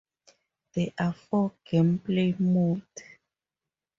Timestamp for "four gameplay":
1.13-2.39